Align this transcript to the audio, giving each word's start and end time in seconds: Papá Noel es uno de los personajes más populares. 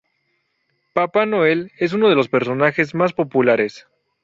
Papá 0.93 1.27
Noel 1.27 1.71
es 1.77 1.93
uno 1.93 2.09
de 2.09 2.15
los 2.15 2.27
personajes 2.27 2.95
más 2.95 3.13
populares. 3.13 3.85